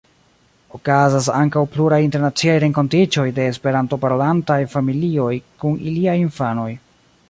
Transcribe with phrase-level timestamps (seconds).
[0.77, 5.33] Okazas ankaŭ pluraj internaciaj renkontiĝoj de Esperanto-parolantaj familioj
[5.65, 6.71] kun iliaj infanoj.